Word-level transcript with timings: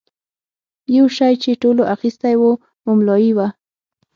یو 0.97 1.05
شی 1.17 1.33
چې 1.43 1.51
ټولو 1.61 1.83
اخیستی 1.93 2.35
و 2.37 2.43
مملايي 2.85 3.31
وه. 3.37 3.47